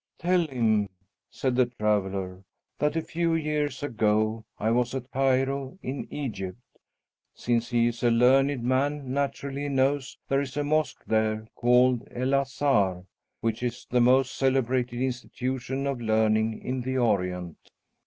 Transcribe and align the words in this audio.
"Tell 0.17 0.47
him," 0.47 0.89
said 1.29 1.55
the 1.55 1.67
traveller, 1.67 2.43
"that 2.79 2.95
a 2.95 3.03
few 3.03 3.35
years 3.35 3.83
ago 3.83 4.43
I 4.57 4.71
was 4.71 4.95
at 4.95 5.11
Cairo, 5.11 5.77
in 5.83 6.11
Egypt. 6.11 6.57
Since 7.35 7.69
he 7.69 7.85
is 7.85 8.01
a 8.01 8.09
learned 8.09 8.63
man, 8.63 9.13
naturally 9.13 9.61
he 9.61 9.69
knows 9.69 10.17
there 10.27 10.41
is 10.41 10.57
a 10.57 10.63
mosque 10.63 11.05
there, 11.05 11.45
called 11.53 12.07
El 12.09 12.33
Azhar, 12.33 13.03
which 13.41 13.61
is 13.61 13.85
the 13.91 14.01
most 14.01 14.33
celebrated 14.35 14.99
institution 14.99 15.85
of 15.85 16.01
learning 16.01 16.59
in 16.63 16.81
the 16.81 16.97
Orient. 16.97 17.59